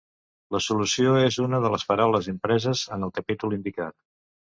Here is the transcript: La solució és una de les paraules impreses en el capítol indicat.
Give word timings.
La 0.53 0.59
solució 0.67 1.11
és 1.25 1.37
una 1.43 1.59
de 1.65 1.69
les 1.73 1.85
paraules 1.89 2.29
impreses 2.31 2.81
en 2.97 3.07
el 3.09 3.13
capítol 3.19 3.55
indicat. 3.59 3.97